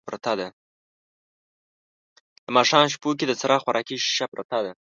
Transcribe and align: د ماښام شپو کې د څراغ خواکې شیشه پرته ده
د 2.45 2.47
ماښام 2.55 2.85
شپو 2.93 3.09
کې 3.17 3.25
د 3.27 3.31
څراغ 3.39 3.61
خواکې 3.65 3.95
شیشه 4.05 4.25
پرته 4.33 4.57
ده 4.65 4.71